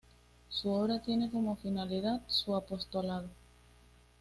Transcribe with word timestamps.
Su 0.49 0.71
obra 0.71 0.99
tiene 0.99 1.29
como 1.29 1.57
finalidad 1.57 2.21
su 2.25 2.55
apostolado. 2.55 3.29